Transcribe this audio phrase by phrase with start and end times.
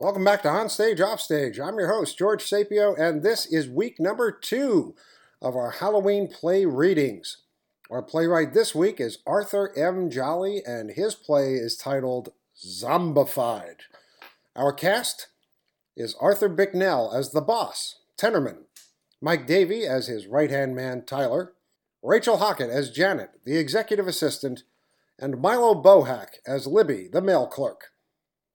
[0.00, 1.58] Welcome back to On Stage, Off Stage.
[1.58, 4.94] I'm your host, George Sapio, and this is week number two
[5.42, 7.38] of our Halloween play readings.
[7.90, 10.08] Our playwright this week is Arthur M.
[10.08, 13.80] Jolly, and his play is titled Zombified.
[14.54, 15.30] Our cast
[15.96, 18.66] is Arthur Bicknell as the boss, Tenorman,
[19.20, 21.54] Mike Davey as his right hand man, Tyler,
[22.04, 24.62] Rachel Hockett as Janet, the executive assistant,
[25.18, 27.90] and Milo Bohack as Libby, the mail clerk.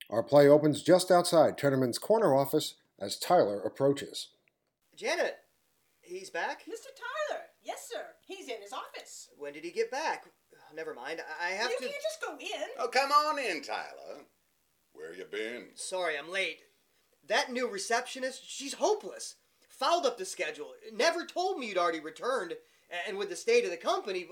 [0.10, 4.30] Our play opens just outside Tenorman's corner office as Tyler approaches.
[4.96, 5.38] Janet,
[6.02, 6.62] he's back?
[6.62, 6.92] Mr.
[7.30, 8.04] Tyler, yes, sir.
[8.26, 9.30] He's in his office.
[9.38, 10.26] When did he get back?
[10.76, 11.22] Never mind.
[11.42, 11.84] I I have you to.
[11.84, 12.68] can't just go in.
[12.80, 14.26] Oh, come on in, Tyler.
[14.94, 15.68] Where you been?
[15.76, 16.60] Sorry, I'm late.
[17.28, 19.36] That new receptionist, she's hopeless.
[19.70, 20.72] Fouled up the schedule.
[20.94, 22.54] Never told me you'd already returned.
[23.08, 24.28] And with the state of the company.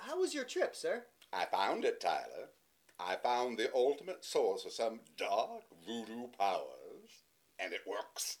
[0.00, 1.04] How was your trip, sir?
[1.32, 2.50] I found it, Tyler.
[2.98, 7.24] I found the ultimate source of some dark voodoo powers,
[7.58, 8.38] and it works.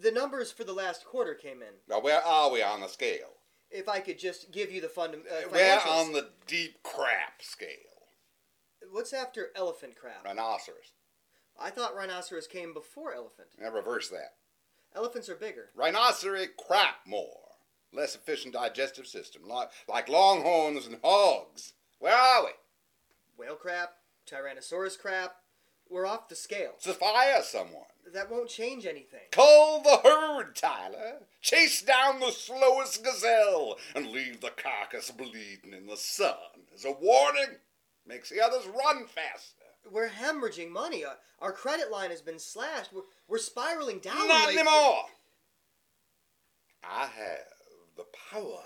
[0.00, 1.74] The numbers for the last quarter came in.
[1.88, 3.34] Now, where are we on the scale?
[3.70, 5.14] If I could just give you the fund.
[5.14, 7.68] Uh, We're on the deep crap scale.
[8.90, 10.24] What's after elephant crap?
[10.24, 10.92] Rhinoceros.
[11.60, 13.48] I thought rhinoceros came before elephant.
[13.60, 14.36] Now reverse that.
[14.94, 15.70] Elephants are bigger.
[15.74, 17.42] Rhinoceros crap more.
[17.92, 21.72] Less efficient digestive system, like, like longhorns and hogs.
[21.98, 22.50] Where are we?
[23.38, 23.94] Whale crap,
[24.28, 25.36] Tyrannosaurus crap.
[25.88, 26.72] We're off the scale.
[26.78, 27.84] Sophia someone.
[28.12, 29.20] That won't change anything.
[29.30, 31.20] Cull the herd, Tyler.
[31.40, 36.34] Chase down the slowest gazelle and leave the carcass bleeding in the sun
[36.74, 37.56] as a warning.
[38.06, 39.54] Makes the others run faster.
[39.90, 41.04] We're hemorrhaging money.
[41.04, 42.92] Our, our credit line has been slashed.
[42.92, 44.26] We're, we're spiraling down.
[44.28, 45.04] Not like- anymore.
[46.84, 48.62] I have the power.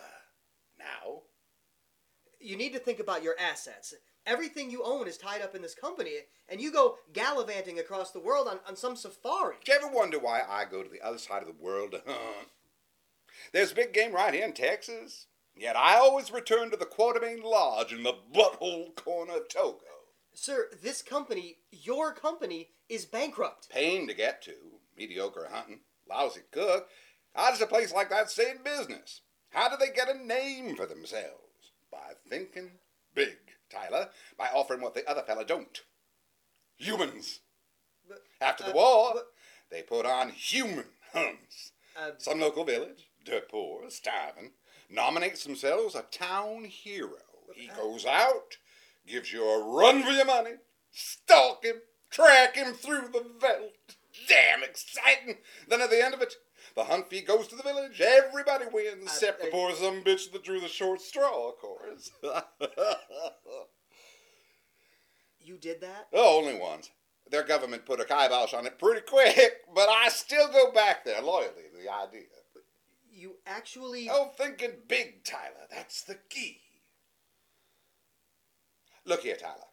[2.43, 3.95] You need to think about your assets.
[4.27, 6.13] Everything you own is tied up in this company,
[6.49, 9.57] and you go gallivanting across the world on, on some safari.
[9.65, 12.03] Do you ever wonder why I go to the other side of the world to
[12.07, 12.49] hunt?
[13.53, 17.93] There's big game right here in Texas, yet I always return to the Quartermain Lodge
[17.93, 19.79] in the butthole corner of Togo.
[20.35, 23.69] Sir, this company, your company, is bankrupt.
[23.71, 24.55] Pain to get to,
[24.97, 26.89] mediocre hunting, lousy cook.
[27.35, 29.23] How does a place like that stay in business?
[29.51, 31.42] How do they get a name for themselves?
[31.93, 32.71] By thinking
[33.15, 33.37] big,
[33.71, 34.09] Tyler.
[34.39, 35.81] By offering what the other fella don't.
[36.79, 37.41] Humans.
[38.09, 39.27] But, After the uh, war, but-
[39.71, 41.73] they put on human hunts.
[41.97, 44.53] Uh, Some local village, dirt poor, starving,
[44.91, 47.19] nominates themselves a town hero.
[47.55, 48.57] He goes out,
[49.07, 50.53] gives you a run for your money,
[50.91, 51.77] stalk him,
[52.11, 53.97] track him through the veldt.
[54.29, 55.39] Damn exciting!
[55.69, 56.35] Then at the end of it,
[56.75, 58.01] the hunt fee goes to the village.
[58.01, 62.11] Everybody wins, except the uh, poor some bitch that drew the short straw, of course.
[65.41, 66.09] you did that?
[66.13, 66.91] oh, only once.
[67.31, 69.37] Their government put a kibosh on it pretty quick,
[69.75, 72.29] but I still go back there loyally to the idea.
[73.11, 74.09] You actually.
[74.11, 75.67] Oh, thinking big, Tyler.
[75.71, 76.61] That's the key.
[79.05, 79.71] Look here, Tyler.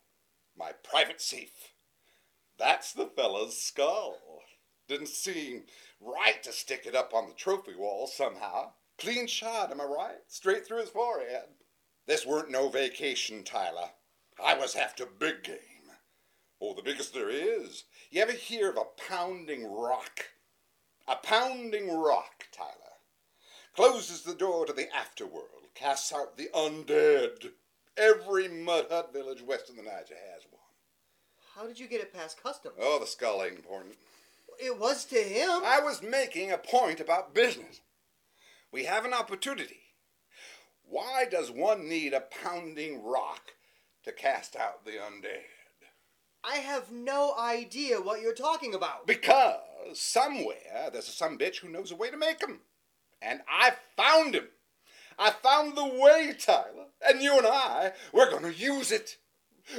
[0.57, 1.73] My private safe.
[2.57, 4.17] That's the fella's skull.
[4.89, 5.63] Didn't seem
[6.01, 8.72] right to stick it up on the trophy wall somehow.
[8.97, 10.17] Clean shot, am I right?
[10.27, 11.45] Straight through his forehead.
[12.07, 13.91] This weren't no vacation, Tyler.
[14.44, 15.55] I was after big game.
[16.61, 17.85] Oh, the biggest there is.
[18.11, 20.25] You ever hear of a pounding rock?
[21.07, 22.89] A pounding rock, Tyler
[23.79, 27.51] closes the door to the afterworld, casts out the undead.
[27.95, 30.59] Every mud hut village west of the Niger has one.
[31.56, 32.75] How did you get it past customs?
[32.77, 33.95] Oh, the skull ain't important.
[34.59, 35.49] It was to him.
[35.49, 37.81] I was making a point about business.
[38.71, 39.79] We have an opportunity.
[40.83, 43.53] Why does one need a pounding rock
[44.03, 45.45] to cast out the undead?
[46.43, 49.07] I have no idea what you're talking about.
[49.07, 49.59] Because
[49.93, 52.61] somewhere there's some bitch who knows a way to make 'em.
[53.21, 54.49] And I found him.
[55.17, 56.87] I found the way, Tyler.
[57.01, 59.17] And you and I, we're gonna use it.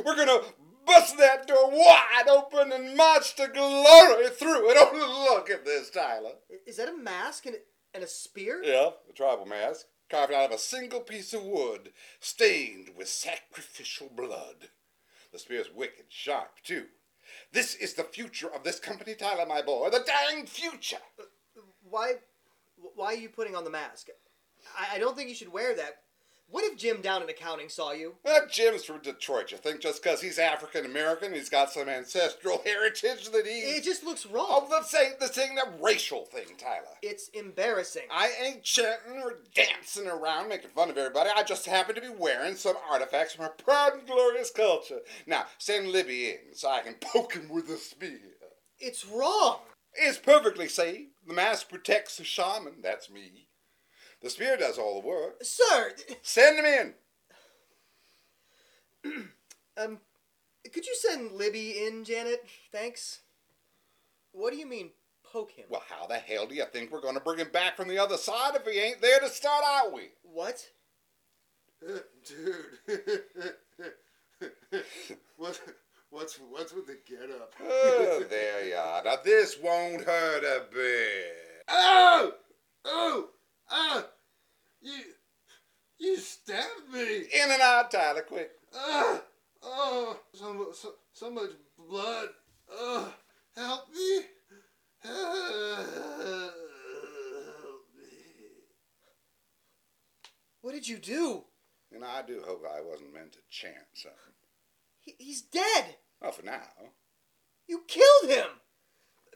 [0.05, 0.43] We're gonna
[0.91, 4.77] bust that door wide open and march to glory through it.
[4.93, 6.33] Oh, look at this, Tyler.
[6.67, 7.57] Is that a mask and,
[7.95, 8.63] and a spear?
[8.63, 14.09] Yeah, a tribal mask, carved out of a single piece of wood, stained with sacrificial
[14.15, 14.69] blood.
[15.33, 16.87] The spear's wicked sharp, too.
[17.53, 19.91] This is the future of this company, Tyler, my boy.
[19.91, 20.99] The dang future.
[21.19, 21.25] Uh,
[21.89, 22.15] why,
[22.97, 24.09] why are you putting on the mask?
[24.79, 25.99] I, I don't think you should wear that.
[26.51, 28.17] What if Jim down in accounting saw you?
[28.25, 29.53] That Jim's from Detroit.
[29.53, 33.53] You think just 'cause he's African American, he's got some ancestral heritage that he.
[33.61, 34.69] It just looks Oh, wrong.
[34.71, 36.97] let's say this ain't a racial thing, Tyler.
[37.03, 38.09] It's embarrassing.
[38.11, 41.31] I ain't chanting or dancing around making fun of everybody.
[41.35, 45.01] I just happen to be wearing some artifacts from our proud and glorious culture.
[45.27, 48.19] Now, send Libby in so I can poke him with a spear.
[48.81, 49.61] It's wrong.
[49.95, 51.09] It's perfectly safe.
[51.27, 52.81] The mask protects the shaman.
[52.83, 53.47] That's me.
[54.21, 55.43] The spear does all the work.
[55.43, 56.95] Sir, Send him
[59.05, 59.31] in.
[59.83, 59.99] um,
[60.73, 62.45] could you send Libby in, Janet?
[62.71, 63.21] Thanks.
[64.33, 64.91] What do you mean,
[65.33, 65.65] poke him?
[65.71, 67.99] Well, how the hell do you think we're going to bring him back from the
[67.99, 70.11] other side if he ain't there to start out with?
[70.23, 70.69] What?
[71.81, 72.67] Dude.
[75.37, 75.61] what
[76.11, 77.55] what's what's with the get up?
[77.63, 79.03] Oh, there you are.
[79.03, 81.65] Now, this won't hurt a bit.
[81.69, 82.33] Oh!
[82.85, 83.31] Oh!
[83.71, 84.05] Ah!
[84.81, 84.93] You
[85.99, 87.19] you stabbed me!
[87.19, 88.51] In and out, Tyler, quick.
[88.75, 89.21] Ah!
[89.63, 90.19] Oh!
[90.33, 92.29] So, so, so much blood.
[92.71, 93.13] Oh!
[93.55, 94.23] Help me!
[95.03, 95.15] Help
[97.97, 98.11] me.
[100.63, 101.45] What did you do?
[101.93, 104.19] And I do hope I wasn't meant to chant something.
[105.01, 105.97] He, he's dead.
[106.21, 106.69] Well, for now.
[107.67, 108.47] You killed him.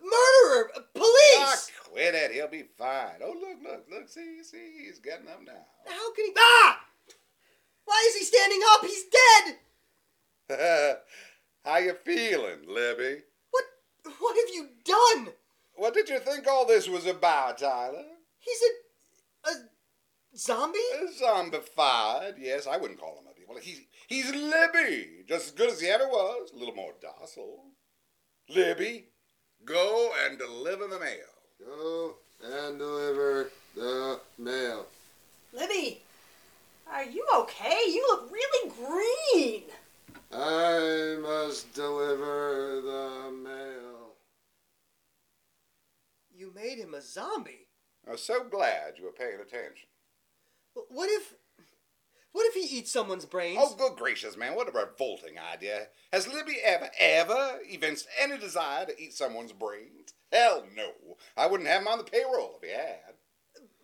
[0.02, 0.70] Murderer.
[0.76, 1.70] Ah, Police.
[1.88, 2.32] quit it.
[2.32, 3.20] He'll be fine.
[3.22, 4.08] Oh, look, look, look.
[4.08, 5.66] See, see, he's getting up now.
[5.86, 6.32] How can he?
[6.38, 6.80] Ah!
[7.84, 8.80] Why is he standing up?
[8.84, 9.04] He's
[10.48, 10.98] dead.
[11.64, 13.22] How you feeling, Libby?
[13.50, 13.64] What?
[14.18, 15.32] What have you done?
[15.76, 18.04] What did you think all this was about, Tyler?
[18.38, 19.52] He's a a
[20.36, 20.78] zombie.
[21.20, 22.34] Zombified.
[22.38, 23.56] Yes, I wouldn't call him a devil.
[23.60, 25.24] He's, he's Libby.
[25.28, 26.50] Just as good as he ever was.
[26.52, 27.64] A little more docile.
[28.48, 29.06] Libby,
[29.64, 31.30] go and deliver the mail.
[31.64, 32.14] Go
[32.44, 34.86] and deliver the mail.
[35.52, 36.02] Libby,
[36.90, 37.82] are you okay?
[37.86, 39.62] You look really green.
[40.32, 44.14] I must deliver the mail.
[46.36, 47.68] You made him a zombie.
[48.08, 49.88] I'm so glad you were paying attention.
[50.88, 51.34] What if?
[52.34, 53.60] What if he eats someone's brains?
[53.62, 55.86] Oh, good gracious, man, what a revolting idea.
[56.12, 60.14] Has Libby ever, ever evinced any desire to eat someone's brains?
[60.32, 60.90] Hell no.
[61.36, 63.14] I wouldn't have him on the payroll if he had.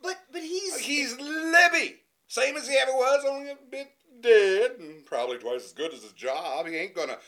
[0.02, 2.00] But but he's He's Libby!
[2.26, 6.02] Same as he ever was, only a bit dead, and probably twice as good as
[6.02, 6.67] his job.
[6.67, 7.19] He ain't gonna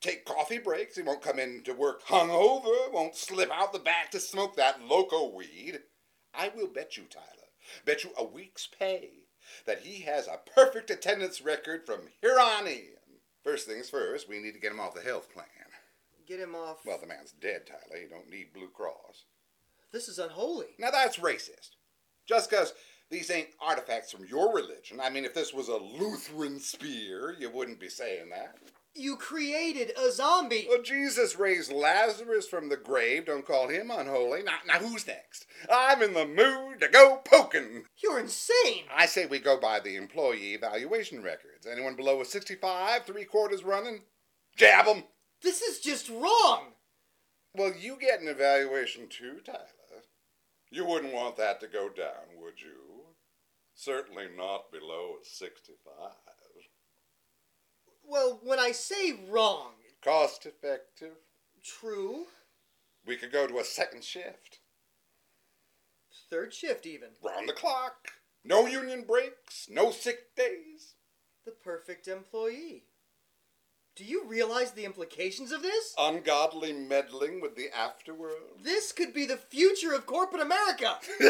[0.00, 0.96] take coffee breaks.
[0.96, 2.90] He won't come in to work hungover.
[2.90, 5.80] Won't slip out the back to smoke that loco weed.
[6.32, 7.50] I will bet you, Tyler,
[7.84, 9.23] bet you a week's pay
[9.66, 12.88] that he has a perfect attendance record from here on in.
[13.42, 15.46] First things first, we need to get him off the health plan.
[16.26, 16.78] get him off.
[16.86, 18.00] Well, the man's dead, Tyler.
[18.02, 19.24] You don't need Blue Cross.
[19.92, 20.74] this is unholy.
[20.78, 21.76] Now that's racist.
[22.26, 22.72] Just 'cause
[23.10, 24.98] these ain't artifacts from your religion.
[25.00, 28.56] I mean, if this was a Lutheran spear, you wouldn't be saying that.
[28.96, 30.66] You created a zombie.
[30.68, 33.26] Well, Jesus raised Lazarus from the grave.
[33.26, 34.44] Don't call him unholy.
[34.44, 35.46] Now, now who's next?
[35.68, 37.84] I'm in the mood to go poking.
[38.02, 38.84] You're insane.
[38.94, 41.66] I say we go by the employee evaluation records.
[41.66, 44.02] Anyone below a 65, three quarters running?
[44.56, 45.04] Jab 'em.
[45.42, 46.74] This is just wrong.
[47.52, 49.66] Well, you get an evaluation too, Tyler.
[50.70, 53.14] You wouldn't want that to go down, would you?
[53.74, 56.23] Certainly not below a 65.
[58.08, 59.72] Well, when I say wrong,
[60.02, 61.16] Cost effective.
[61.62, 62.26] true.
[63.06, 64.60] We could go to a second shift.
[66.30, 67.10] Third shift even.
[67.22, 68.12] Round the clock.
[68.44, 70.94] No union breaks, no sick days.
[71.44, 72.84] The perfect employee.
[73.96, 75.94] Do you realize the implications of this?
[75.96, 78.62] Ungodly meddling with the afterworld.
[78.62, 80.96] This could be the future of corporate America.
[81.20, 81.26] you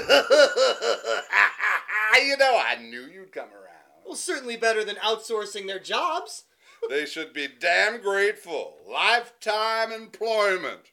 [2.39, 4.05] know, I knew you'd come around.
[4.07, 6.45] Well, certainly better than outsourcing their jobs.
[6.89, 8.77] They should be damn grateful.
[8.87, 10.93] Lifetime employment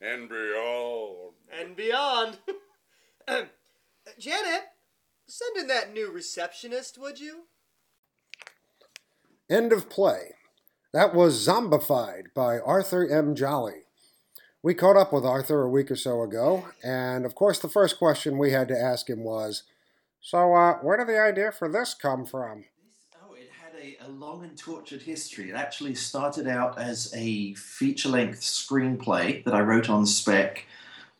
[0.00, 1.34] and beyond.
[1.60, 2.38] And beyond.
[4.18, 4.64] Janet,
[5.26, 7.44] send in that new receptionist, would you?
[9.48, 10.32] End of play.
[10.92, 13.34] That was Zombified by Arthur M.
[13.34, 13.82] Jolly.
[14.62, 17.98] We caught up with Arthur a week or so ago, and of course, the first
[17.98, 19.64] question we had to ask him was
[20.20, 22.64] So, uh, where did the idea for this come from?
[23.82, 25.50] A, a long and tortured history.
[25.50, 30.66] It actually started out as a feature length screenplay that I wrote on spec.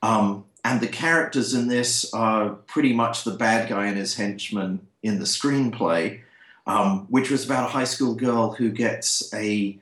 [0.00, 4.86] Um, and the characters in this are pretty much the bad guy and his henchman
[5.02, 6.20] in the screenplay,
[6.68, 9.78] um, which was about a high school girl who gets a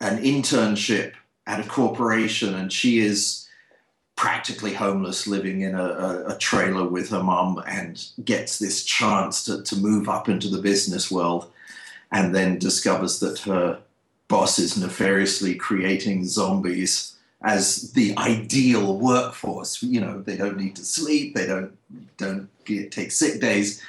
[0.00, 1.12] an internship
[1.46, 3.48] at a corporation, and she is
[4.16, 9.44] practically homeless, living in a, a, a trailer with her mom, and gets this chance
[9.44, 11.50] to, to move up into the business world,
[12.12, 13.80] and then discovers that her
[14.28, 19.82] boss is nefariously creating zombies as the ideal workforce.
[19.82, 21.76] You know, they don't need to sleep, they don't
[22.16, 23.82] don't get, take sick days.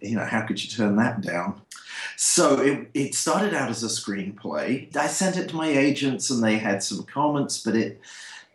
[0.00, 1.60] You know, how could you turn that down?
[2.16, 4.94] So it, it started out as a screenplay.
[4.96, 8.00] I sent it to my agents, and they had some comments, but it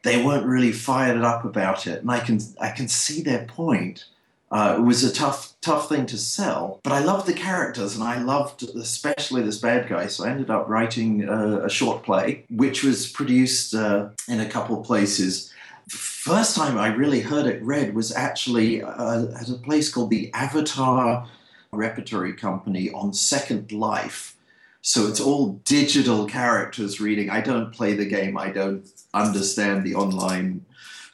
[0.03, 2.01] they weren't really fired up about it.
[2.01, 4.05] And I can I can see their point.
[4.49, 8.03] Uh, it was a tough tough thing to sell, but I loved the characters, and
[8.03, 10.07] I loved especially this bad guy.
[10.07, 14.49] So I ended up writing a, a short play, which was produced uh, in a
[14.49, 15.51] couple of places.
[15.89, 20.09] The First time I really heard it read was actually uh, at a place called
[20.09, 21.27] the Avatar
[21.71, 24.35] Repertory Company on Second Life.
[24.81, 27.29] So it's all digital characters reading.
[27.29, 28.37] I don't play the game.
[28.37, 30.65] I don't understand the online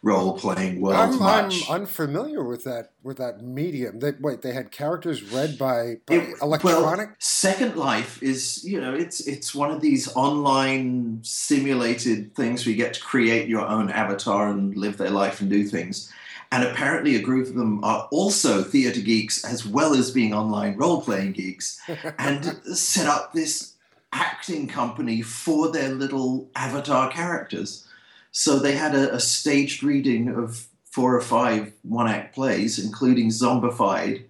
[0.03, 3.99] role playing world I'm, I'm unfamiliar with that with that medium.
[3.99, 7.07] They, wait, they had characters read by, by It- electronic.
[7.07, 12.71] Well, Second Life is, you know, it's it's one of these online simulated things where
[12.71, 16.11] you get to create your own avatar and live their life and do things.
[16.51, 20.77] And apparently, a group of them are also theater geeks as well as being online
[20.77, 21.79] role playing geeks,
[22.19, 23.73] and set up this
[24.11, 27.87] acting company for their little avatar characters.
[28.33, 33.29] So they had a, a staged reading of four or five one act plays, including
[33.29, 34.25] Zombified,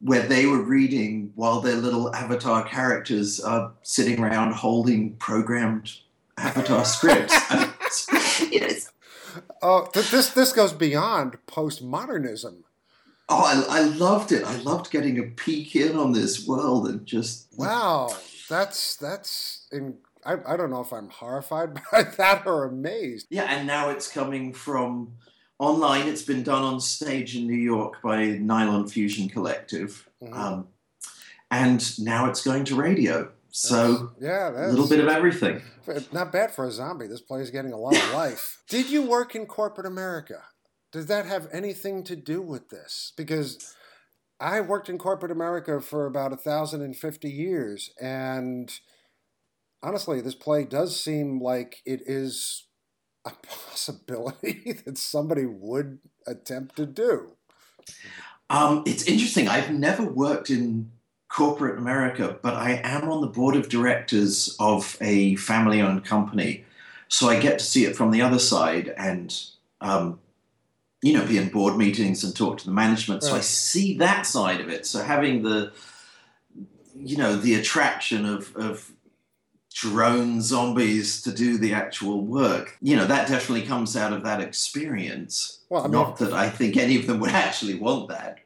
[0.00, 5.92] where they were reading while their little avatar characters are sitting around holding programmed
[6.38, 7.34] avatar scripts.
[8.50, 8.92] Yes.
[9.60, 12.58] Oh, th- this this goes beyond postmodernism.
[13.28, 14.44] Oh, I, I loved it.
[14.44, 18.14] I loved getting a peek in on this world and just Wow,
[18.48, 19.66] that's that's.
[19.72, 23.26] In, I, I don't know if I'm horrified by that or amazed.
[23.30, 25.12] Yeah, and now it's coming from
[25.58, 26.08] online.
[26.08, 30.08] It's been done on stage in New York by Nylon Fusion Collective.
[30.22, 30.34] Mhm.
[30.36, 30.68] Um,
[31.50, 33.30] and now it's going to radio.
[33.50, 35.62] So yeah, a little bit of everything.
[36.12, 37.06] not bad for a zombie.
[37.06, 38.62] This play is getting a lot of life.
[38.68, 40.42] Did you work in corporate America?
[40.90, 43.12] Does that have anything to do with this?
[43.16, 43.74] Because
[44.40, 48.72] I worked in corporate America for about a thousand and fifty years, and
[49.84, 52.66] honestly, this play does seem like it is
[53.24, 57.32] a possibility that somebody would attempt to do.
[58.50, 59.48] Um, it's interesting.
[59.48, 60.90] I've never worked in
[61.28, 66.64] corporate America, but I am on the board of directors of a family owned company.
[67.08, 69.34] So I get to see it from the other side and,
[69.80, 70.20] um,
[71.02, 73.22] you know, be in board meetings and talk to the management.
[73.22, 74.86] So I see that side of it.
[74.86, 75.72] So having the,
[76.96, 78.93] you know, the attraction of, of
[79.74, 84.40] drone zombies to do the actual work, you know, that definitely comes out of that
[84.40, 85.60] experience.
[85.68, 88.38] Well, I mean, Not that I think any of them would actually want that.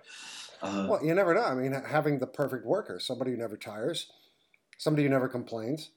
[0.62, 1.44] Uh, Well, you never know.
[1.44, 4.11] I mean, having the perfect worker, somebody who never tires,
[4.78, 5.90] somebody who never complains,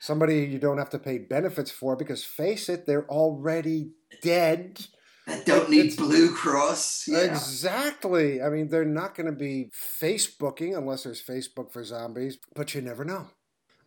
[0.00, 4.86] somebody you don't have to pay benefits for because, face it, they're already dead.
[5.26, 7.06] that don't need Blue Cross.
[7.06, 7.20] Yeah.
[7.20, 8.42] Exactly.
[8.42, 12.82] I mean, they're not going to be Facebooking unless there's Facebook for zombies, but you
[12.82, 13.28] never know.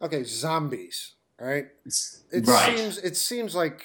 [0.02, 1.66] Okay, zombies, right?
[2.32, 2.78] It right.
[2.78, 3.84] seems it seems like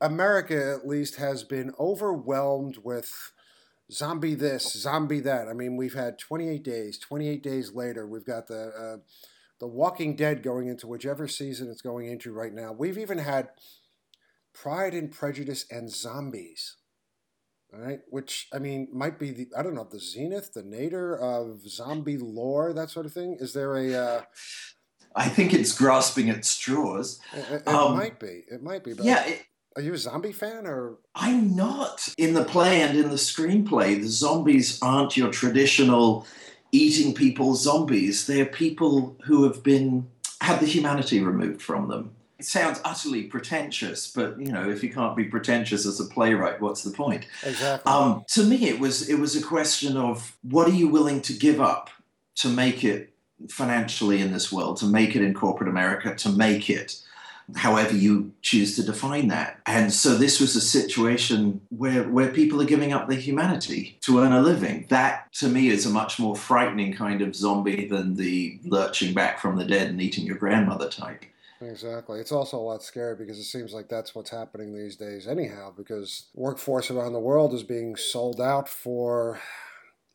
[0.00, 3.32] America at least has been overwhelmed with
[3.90, 5.48] zombie this, zombie that.
[5.48, 6.98] I mean, we've had 28 days.
[6.98, 8.96] 28 days later, we've got the uh,
[9.60, 12.72] the Walking Dead going into whichever season it's going into right now.
[12.72, 13.50] We've even had
[14.52, 16.76] Pride and Prejudice and zombies.
[17.74, 21.16] All right, which I mean might be the I don't know the zenith, the nadir
[21.16, 23.36] of zombie lore, that sort of thing.
[23.40, 23.94] Is there a?
[23.94, 24.22] Uh,
[25.14, 27.20] I think it's grasping at straws.
[27.32, 28.44] it, it Um, might be.
[28.50, 28.94] It might be.
[28.94, 29.42] But Yeah, it,
[29.76, 30.96] Are you a zombie fan or?
[31.14, 32.08] I'm not.
[32.18, 36.26] In the play and in the screenplay, the zombies aren't your traditional
[36.72, 38.26] eating people zombies.
[38.26, 40.08] They're people who have been
[40.40, 42.10] had the humanity removed from them.
[42.38, 46.60] It sounds utterly pretentious, but you know, if you can't be pretentious as a playwright,
[46.60, 47.26] what's the point?
[47.44, 47.90] Exactly.
[47.92, 51.32] Um, to me, it was it was a question of what are you willing to
[51.32, 51.88] give up
[52.36, 53.11] to make it
[53.48, 57.00] financially in this world, to make it in corporate America, to make it
[57.56, 59.60] however you choose to define that.
[59.66, 64.20] And so this was a situation where where people are giving up their humanity to
[64.20, 64.86] earn a living.
[64.88, 69.38] That to me is a much more frightening kind of zombie than the lurching back
[69.38, 71.24] from the dead and eating your grandmother type.
[71.60, 72.18] Exactly.
[72.18, 75.72] It's also a lot scary because it seems like that's what's happening these days, anyhow,
[75.76, 79.40] because workforce around the world is being sold out for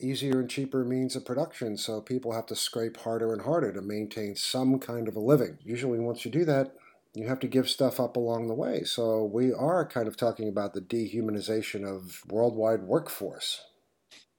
[0.00, 1.76] easier and cheaper means of production.
[1.76, 5.58] So people have to scrape harder and harder to maintain some kind of a living.
[5.64, 6.74] Usually, once you do that,
[7.14, 8.84] you have to give stuff up along the way.
[8.84, 13.62] So we are kind of talking about the dehumanization of worldwide workforce.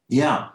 [0.07, 0.49] Yeah.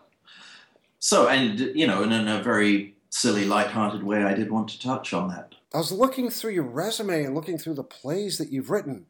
[0.98, 4.80] So, and, you know, in, in a very silly, light-hearted way, I did want to
[4.80, 5.54] touch on that.
[5.74, 9.06] I was looking through your resume and looking through the plays that you've written,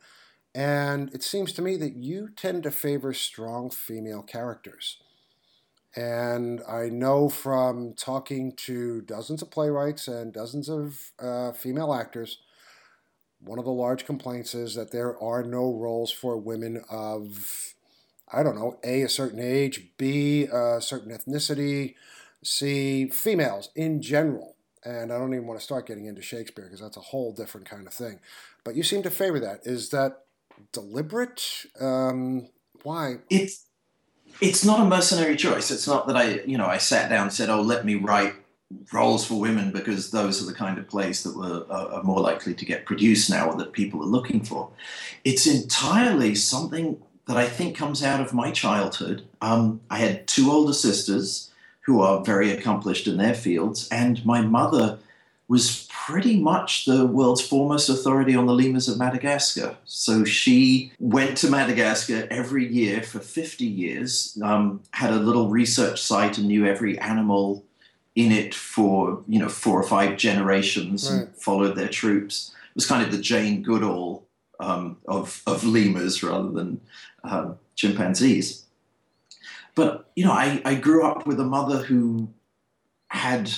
[0.55, 4.99] and it seems to me that you tend to favor strong female characters.
[5.97, 12.39] And I know from talking to dozens of playwrights and dozens of uh, female actors,
[13.41, 17.75] one of the large complaints is that there are no roles for women of,
[18.33, 21.95] I don't know, A, a certain age, B, a certain ethnicity,
[22.43, 24.57] C, females in general.
[24.85, 27.69] And I don't even want to start getting into Shakespeare because that's a whole different
[27.69, 28.21] kind of thing.
[28.65, 29.61] But you seem to favor that.
[29.65, 30.25] Is that
[30.73, 31.67] deliberate?
[31.81, 32.49] Um,
[32.83, 33.17] why?
[33.31, 33.67] It's
[34.41, 35.71] it's not a mercenary choice.
[35.71, 38.35] It's not that I, you know, I sat down and said, "Oh, let me write
[38.93, 42.55] roles for women because those are the kind of plays that were are more likely
[42.55, 44.71] to get produced now or that people are looking for."
[45.25, 49.27] It's entirely something that I think comes out of my childhood.
[49.41, 51.51] Um, I had two older sisters
[51.83, 54.99] who are very accomplished in their fields, and my mother
[55.49, 59.75] was pretty much the world's foremost authority on the lemurs of Madagascar.
[59.87, 66.03] So she went to Madagascar every year for 50 years, um, had a little research
[66.03, 67.65] site and knew every animal
[68.15, 71.23] in it for you know four or five generations right.
[71.23, 72.55] and followed their troops.
[72.71, 74.27] It was kind of the Jane Goodall
[74.61, 76.83] um, of of lemurs rather than
[77.25, 78.67] um, chimpanzees.
[79.75, 82.29] But you know, I, I grew up with a mother who
[83.09, 83.51] had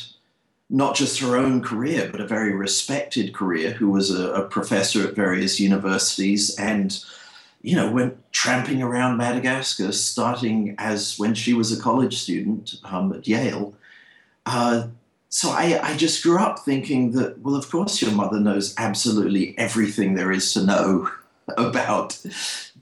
[0.68, 5.06] not just her own career, but a very respected career, who was a, a, professor
[5.06, 7.04] at various universities and,
[7.62, 13.12] you know, went tramping around Madagascar, starting as when she was a college student um,
[13.12, 13.74] at Yale.
[14.44, 14.88] Uh,
[15.28, 19.56] so I, I just grew up thinking that, well, of course, your mother knows absolutely
[19.58, 21.10] everything there is to know
[21.56, 22.18] about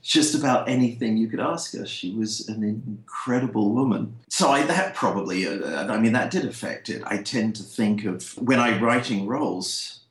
[0.05, 1.83] just about anything you could ask her.
[1.83, 4.15] She was an incredible woman.
[4.29, 7.01] So I, that probably, uh, I mean, that did affect it.
[7.07, 10.01] I tend to think of when I'm writing roles.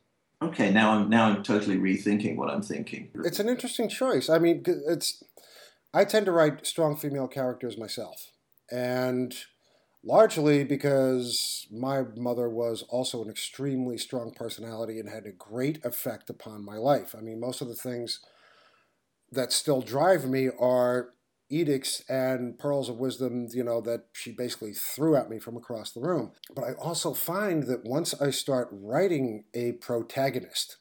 [0.42, 3.08] Okay, now I'm now I'm totally rethinking what I'm thinking.
[3.24, 4.28] It's an interesting choice.
[4.28, 5.22] I mean, it's
[5.94, 8.32] I tend to write strong female characters myself,
[8.70, 9.32] and
[10.02, 16.28] largely because my mother was also an extremely strong personality and had a great effect
[16.28, 17.14] upon my life.
[17.16, 18.18] I mean, most of the things
[19.34, 21.10] that still drive me are
[21.50, 25.92] edicts and pearls of wisdom, you know, that she basically threw at me from across
[25.92, 26.32] the room.
[26.54, 30.78] But I also find that once I start writing a protagonist,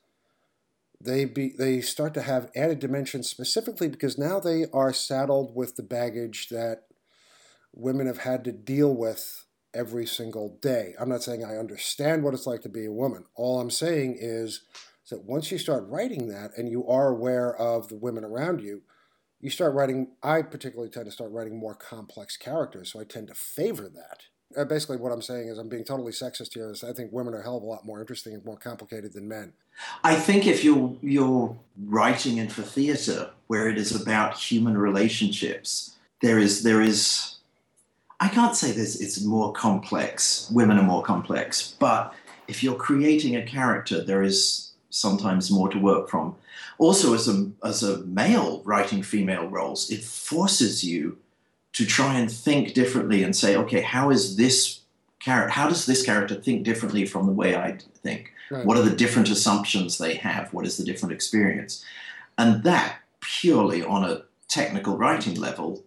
[0.99, 5.75] they be they start to have added dimensions specifically because now they are saddled with
[5.75, 6.83] the baggage that
[7.73, 10.93] women have had to deal with every single day.
[10.99, 13.25] I'm not saying I understand what it's like to be a woman.
[13.35, 14.61] All I'm saying is
[15.03, 18.83] so once you start writing that and you are aware of the women around you,
[19.41, 20.07] you start writing.
[20.23, 24.23] I particularly tend to start writing more complex characters, so I tend to favor that.
[24.55, 26.71] Uh, basically, what I'm saying is I'm being totally sexist here.
[26.71, 29.13] Is I think women are a hell of a lot more interesting and more complicated
[29.13, 29.51] than men.
[30.03, 35.97] I think if you're you're writing in for theatre, where it is about human relationships,
[36.21, 37.35] there is there is.
[38.21, 39.01] I can't say this.
[39.01, 40.49] It's more complex.
[40.53, 42.13] Women are more complex, but
[42.47, 46.35] if you're creating a character, there is sometimes more to work from.
[46.77, 51.17] Also, as a, as a male writing female roles, it forces you
[51.73, 54.81] to try and think differently and say, okay, how is this
[55.19, 58.31] character, how does this character think differently from the way I think?
[58.51, 58.65] Right.
[58.65, 60.53] What are the different assumptions they have?
[60.53, 61.83] What is the different experience?
[62.37, 65.83] And that purely on a technical writing level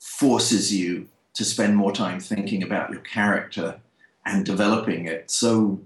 [0.00, 3.78] forces you to spend more time thinking about your character
[4.26, 5.30] and developing it.
[5.30, 5.80] So,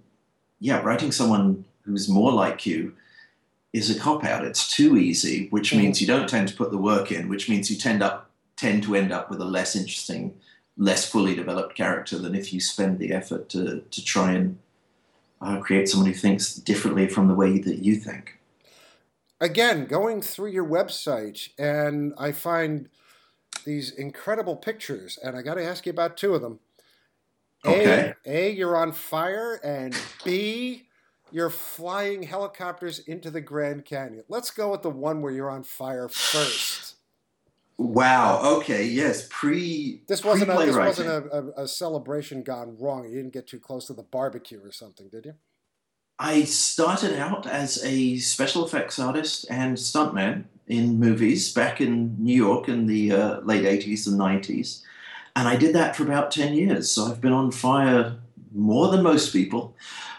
[0.60, 2.94] yeah, writing someone who's more like you
[3.72, 4.44] is a cop out.
[4.44, 7.70] It's too easy, which means you don't tend to put the work in, which means
[7.70, 10.34] you tend up tend to end up with a less interesting,
[10.76, 14.58] less fully developed character than if you spend the effort to to try and
[15.40, 18.38] uh, create someone who thinks differently from the way that you think.
[19.40, 22.88] Again, going through your website, and I find
[23.64, 26.60] these incredible pictures, and I got to ask you about two of them.
[27.64, 28.14] Okay.
[28.24, 30.86] A, A, you're on fire, and B,
[31.32, 34.24] you're flying helicopters into the Grand Canyon.
[34.28, 36.96] Let's go with the one where you're on fire first.
[37.78, 38.40] Wow.
[38.58, 38.84] Okay.
[38.84, 39.26] Yes.
[39.30, 40.02] Pre.
[40.06, 43.04] This wasn't a, this wasn't a, a, a, celebration gone wrong.
[43.04, 45.34] You didn't get too close to the barbecue or something, did you?
[46.18, 52.36] I started out as a special effects artist and stuntman in movies back in New
[52.36, 54.82] York in the uh, late '80s and '90s,
[55.34, 56.90] and I did that for about ten years.
[56.90, 58.16] So I've been on fire
[58.54, 59.74] more than most people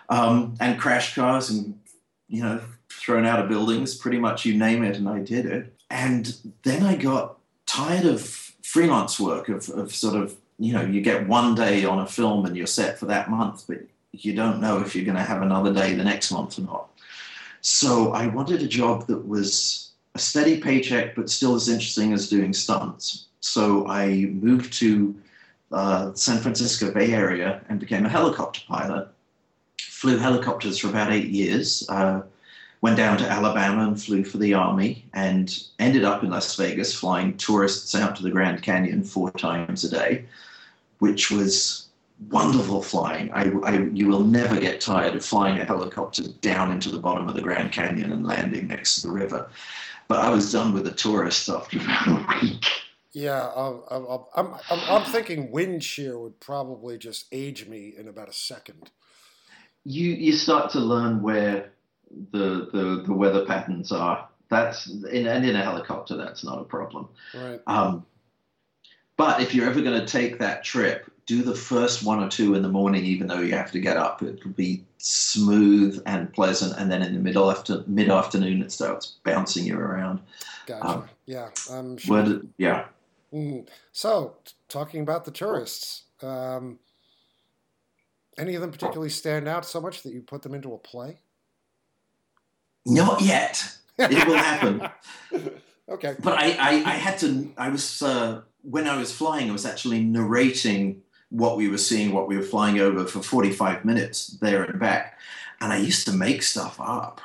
[0.09, 1.79] um, and crash cars and
[2.27, 5.73] you know thrown out of buildings, pretty much you name it, and I did it.
[5.89, 8.21] And then I got tired of
[8.63, 12.45] freelance work, of, of sort of, you know, you get one day on a film
[12.45, 13.79] and you're set for that month, but
[14.11, 16.89] you don't know if you're going to have another day the next month or not.
[17.61, 22.29] So I wanted a job that was a steady paycheck, but still as interesting as
[22.29, 23.27] doing stunts.
[23.39, 25.15] So I moved to
[25.71, 29.07] uh, San Francisco Bay Area and became a helicopter pilot.
[30.03, 31.87] Flew helicopters for about eight years.
[31.87, 32.23] Uh,
[32.81, 36.93] went down to Alabama and flew for the Army and ended up in Las Vegas
[36.93, 40.25] flying tourists out to the Grand Canyon four times a day,
[40.99, 41.87] which was
[42.29, 43.31] wonderful flying.
[43.31, 47.29] I, I, you will never get tired of flying a helicopter down into the bottom
[47.29, 49.49] of the Grand Canyon and landing next to the river.
[50.09, 52.65] But I was done with the tourists after about a week.
[53.13, 58.27] Yeah, I'll, I'm, I'm, I'm thinking wind shear would probably just age me in about
[58.27, 58.91] a second.
[59.85, 61.71] You you start to learn where
[62.31, 64.27] the the, the weather patterns are.
[64.49, 67.09] That's in and in a helicopter, that's not a problem.
[67.33, 67.61] Right.
[67.65, 68.05] Um,
[69.17, 72.55] but if you're ever going to take that trip, do the first one or two
[72.55, 74.21] in the morning, even though you have to get up.
[74.21, 78.71] It will be smooth and pleasant, and then in the middle after mid afternoon, it
[78.71, 80.21] starts bouncing you around.
[80.65, 80.87] Gotcha.
[80.87, 81.49] Um, yeah.
[81.71, 82.23] I'm sure.
[82.23, 82.85] Where yeah.
[83.33, 83.67] Mhm.
[83.91, 86.79] So, t- talking about the tourists, um,
[88.37, 91.19] any of them particularly stand out so much that you put them into a play?
[92.85, 93.77] Not yet.
[93.97, 94.89] It will happen.
[95.89, 96.15] okay.
[96.19, 97.51] But I, I, I had to.
[97.57, 99.49] I was uh, when I was flying.
[99.49, 103.85] I was actually narrating what we were seeing, what we were flying over for forty-five
[103.85, 105.19] minutes there and back,
[105.61, 107.21] and I used to make stuff up.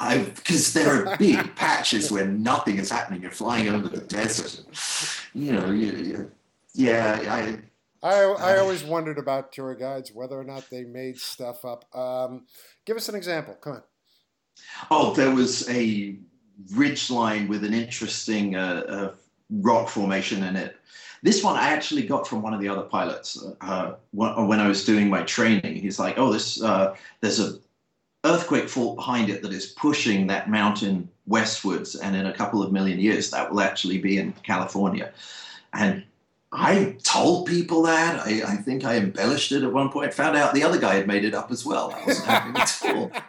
[0.00, 3.22] I because there are big patches where nothing is happening.
[3.22, 4.62] You're flying over the desert.
[5.34, 6.32] You know, you, you,
[6.74, 7.20] yeah.
[7.28, 7.58] I,
[8.02, 11.84] I, I always wondered about tour guides, whether or not they made stuff up.
[11.94, 12.46] Um,
[12.86, 13.54] give us an example.
[13.60, 13.82] Come on.
[14.90, 16.16] Oh, there was a
[16.74, 19.14] ridge line with an interesting uh, uh,
[19.50, 20.76] rock formation in it.
[21.22, 24.68] This one I actually got from one of the other pilots uh, when when I
[24.68, 25.76] was doing my training.
[25.76, 27.58] He's like, "Oh, this uh, there's a
[28.24, 32.72] earthquake fault behind it that is pushing that mountain westwards, and in a couple of
[32.72, 35.12] million years, that will actually be in California."
[35.74, 36.04] And
[36.52, 38.26] I told people that.
[38.26, 40.12] I, I think I embellished it at one point.
[40.14, 41.92] Found out the other guy had made it up as well.
[41.92, 43.12] I wasn't having at all.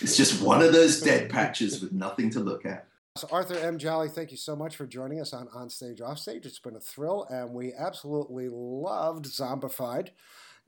[0.00, 2.86] It's just one of those dead patches with nothing to look at.
[3.16, 3.76] So, Arthur M.
[3.76, 6.46] Jolly, thank you so much for joining us on On Stage, Off Stage.
[6.46, 10.10] It's been a thrill, and we absolutely loved Zombified.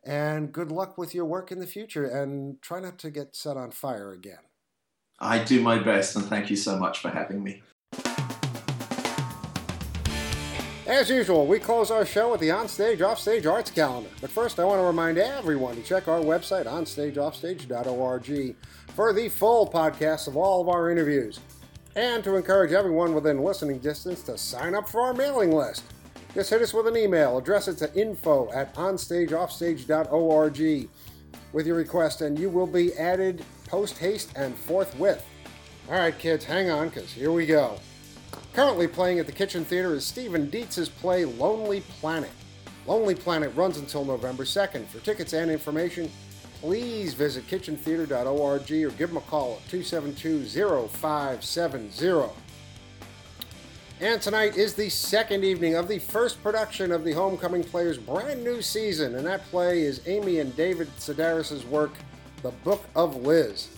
[0.04, 3.56] And good luck with your work in the future, and try not to get set
[3.56, 4.40] on fire again.
[5.20, 7.62] I do my best, and thank you so much for having me.
[10.90, 14.10] As usual, we close our show with the Onstage Offstage Arts Calendar.
[14.20, 18.56] But first, I want to remind everyone to check our website, onstageoffstage.org,
[18.96, 21.38] for the full podcast of all of our interviews,
[21.94, 25.84] and to encourage everyone within listening distance to sign up for our mailing list.
[26.34, 30.88] Just hit us with an email, address it to info at onstageoffstage.org
[31.52, 35.24] with your request, and you will be added post haste and forthwith.
[35.88, 37.78] All right, kids, hang on, because here we go.
[38.52, 42.30] Currently playing at the Kitchen Theater is Steven Dietz's play Lonely Planet.
[42.86, 44.86] Lonely Planet runs until November 2nd.
[44.86, 46.10] For tickets and information,
[46.60, 52.34] please visit kitchentheater.org or give them a call at 272 0570.
[54.00, 58.42] And tonight is the second evening of the first production of the Homecoming Players' brand
[58.42, 61.92] new season, and that play is Amy and David Sedaris' work,
[62.42, 63.68] The Book of Liz.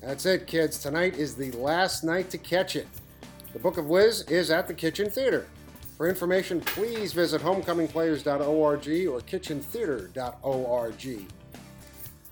[0.00, 0.78] That's it, kids.
[0.78, 2.86] Tonight is the last night to catch it.
[3.52, 5.46] The Book of Liz is at the Kitchen Theater.
[5.96, 11.26] For information, please visit homecomingplayers.org or kitchentheater.org.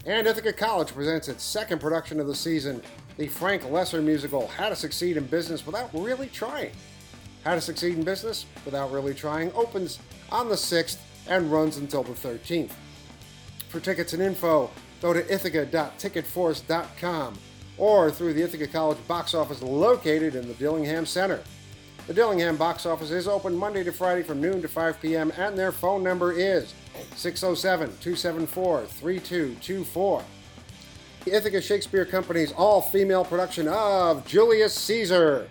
[0.07, 2.81] And Ithaca College presents its second production of the season,
[3.17, 6.71] the Frank Loesser musical How to Succeed in Business Without Really Trying.
[7.45, 9.99] How to Succeed in Business Without Really Trying opens
[10.31, 12.71] on the 6th and runs until the 13th.
[13.69, 14.71] For tickets and info,
[15.03, 17.39] go to ithaca.ticketforce.com
[17.79, 21.41] or through the Ithaca College box office located in the Dillingham Center.
[22.07, 25.59] The Dillingham box office is open Monday to Friday from noon to 5 p.m., and
[25.59, 26.75] their phone number is
[27.17, 30.25] 607 274 3224.
[31.25, 35.49] The Ithaca Shakespeare Company's all female production of Julius Caesar.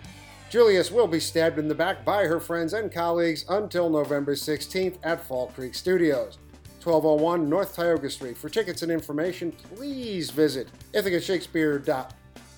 [0.50, 4.96] Julius will be stabbed in the back by her friends and colleagues until November 16th
[5.04, 6.38] at Fall Creek Studios.
[6.82, 8.36] 1201 North Tioga Street.
[8.36, 10.68] For tickets and information, please visit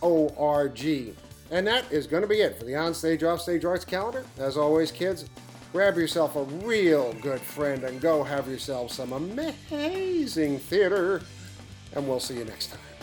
[0.02, 1.16] ithacashakespeare.org.
[1.52, 4.24] And that is going to be it for the Onstage Offstage Arts Calendar.
[4.38, 5.24] As always, kids,
[5.72, 11.22] grab yourself a real good friend and go have yourself some amazing theater.
[11.94, 12.99] And we'll see you next time.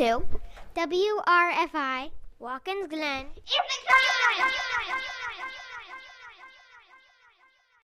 [0.00, 0.22] To
[0.76, 3.26] WRFI Watkins Glen.